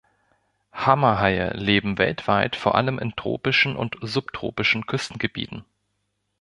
[0.73, 5.63] Hammerhaie leben weltweit vor allem in tropischen und subtropischen Küstengebieten.